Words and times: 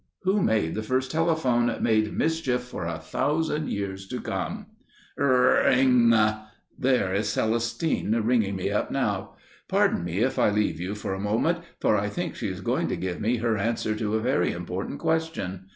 Who 0.23 0.41
made 0.41 0.73
the 0.73 0.81
first 0.81 1.11
telephone 1.11 1.77
made 1.79 2.11
mischief 2.17 2.63
for 2.63 2.87
a 2.87 2.97
thousand 2.97 3.69
years 3.69 4.07
to 4.07 4.19
come! 4.19 4.65
Rrrrrrrrrrng!!!! 5.15 6.39
There 6.75 7.13
is 7.13 7.29
Celestine 7.31 8.15
ringing 8.23 8.55
me 8.55 8.71
up 8.71 8.89
now! 8.89 9.35
Pardon 9.67 10.03
me 10.03 10.21
if 10.21 10.39
I 10.39 10.49
leave 10.49 10.79
you 10.79 10.95
for 10.95 11.13
a 11.13 11.19
moment, 11.19 11.59
for 11.79 11.97
I 11.97 12.09
think 12.09 12.33
she 12.35 12.47
is 12.47 12.61
going 12.61 12.87
to 12.87 12.97
give 12.97 13.21
me 13.21 13.37
her 13.37 13.59
answer 13.59 13.93
to 13.95 14.15
a 14.15 14.19
very 14.19 14.53
important 14.53 14.97
question. 14.99 15.65